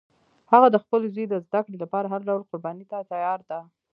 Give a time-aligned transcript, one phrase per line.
[0.51, 3.59] هغه د خپل زوی د زده کړې لپاره هر ډول قربانی ته تیار ده